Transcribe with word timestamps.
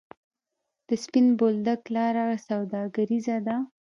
د 0.87 0.89
سپین 1.03 1.27
بولدک 1.39 1.81
لاره 1.95 2.25
سوداګریزه 2.47 3.37
ده 3.47 3.55